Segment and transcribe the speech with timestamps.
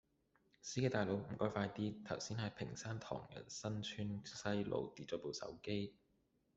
[0.63, 5.95] 司機大佬唔該快啲，頭先喺屏山唐人新村西路跌左部手機